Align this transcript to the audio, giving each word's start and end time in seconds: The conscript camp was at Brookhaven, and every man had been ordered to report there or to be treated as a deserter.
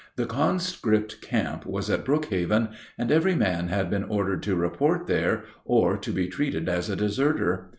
The 0.15 0.25
conscript 0.25 1.21
camp 1.21 1.63
was 1.63 1.87
at 1.87 2.03
Brookhaven, 2.03 2.69
and 2.97 3.11
every 3.11 3.35
man 3.35 3.67
had 3.67 3.91
been 3.91 4.05
ordered 4.05 4.41
to 4.41 4.55
report 4.55 5.05
there 5.05 5.43
or 5.63 5.95
to 5.95 6.11
be 6.11 6.27
treated 6.27 6.67
as 6.67 6.89
a 6.89 6.95
deserter. 6.95 7.69